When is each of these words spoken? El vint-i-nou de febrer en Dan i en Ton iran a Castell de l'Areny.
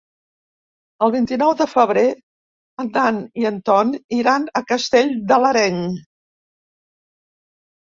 El 1.07 1.11
vint-i-nou 1.15 1.51
de 1.59 1.67
febrer 1.73 2.05
en 2.85 2.89
Dan 2.97 3.21
i 3.43 3.47
en 3.51 3.61
Ton 3.71 3.93
iran 4.21 4.49
a 4.63 4.65
Castell 4.73 5.15
de 5.35 5.41
l'Areny. 5.47 5.81